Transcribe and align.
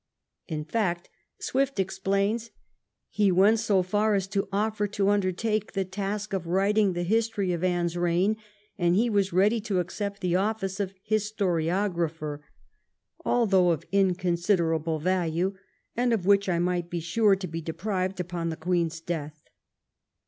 In 0.47 0.65
fact, 0.65 1.11
Swift 1.37 1.79
explains, 1.79 2.49
he 3.07 3.31
went 3.31 3.59
so 3.59 3.83
far 3.83 4.15
as 4.15 4.25
to 4.29 4.49
offer 4.51 4.87
to 4.87 5.09
undertake 5.11 5.73
the 5.73 5.85
task 5.85 6.33
of 6.33 6.47
writing 6.47 6.93
the 6.93 7.03
history 7.03 7.53
of 7.53 7.63
Anne's 7.63 7.95
reign, 7.95 8.37
and 8.79 8.95
he 8.95 9.11
was 9.11 9.31
ready 9.31 9.61
to 9.61 9.77
accept 9.79 10.21
the 10.21 10.35
office 10.35 10.79
of 10.79 10.91
historiographer," 11.07 12.39
although 13.25 13.69
of 13.69 13.85
inconsiderable 13.91 14.97
value, 14.97 15.55
and 15.95 16.13
of 16.13 16.25
which 16.25 16.49
I 16.49 16.57
might 16.57 16.89
be 16.89 16.99
sure 16.99 17.35
to 17.35 17.45
be 17.47 17.61
deprived 17.61 18.19
upon 18.19 18.49
the 18.49 18.57
Queen's 18.57 19.01
death." 19.01 19.43